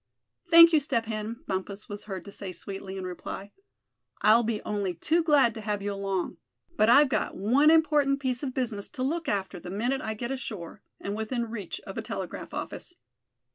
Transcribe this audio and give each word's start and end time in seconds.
"Thank 0.49 0.73
you, 0.73 0.79
Step 0.79 1.05
Hen," 1.05 1.43
Bumpus 1.45 1.87
was 1.87 2.05
heard 2.05 2.25
to 2.25 2.31
say 2.31 2.51
sweetly 2.51 2.97
in 2.97 3.03
reply; 3.05 3.51
"I'll 4.21 4.41
be 4.41 4.59
only 4.63 4.95
too 4.95 5.21
glad 5.21 5.53
to 5.53 5.61
have 5.61 5.79
you 5.83 5.93
along. 5.93 6.37
But 6.75 6.89
I've 6.89 7.07
got 7.07 7.35
one 7.37 7.69
important 7.69 8.19
piece 8.19 8.41
of 8.41 8.51
business 8.55 8.89
to 8.93 9.03
look 9.03 9.29
after 9.29 9.59
the 9.59 9.69
minute 9.69 10.01
I 10.01 10.15
get 10.15 10.31
ashore, 10.31 10.81
and 10.99 11.15
within 11.15 11.51
reach 11.51 11.79
of 11.81 11.99
a 11.99 12.01
telegraph 12.01 12.51
office. 12.51 12.95